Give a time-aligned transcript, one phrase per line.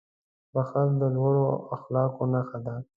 [0.53, 2.75] •بښل د لوړو اخلاقو نښه ده.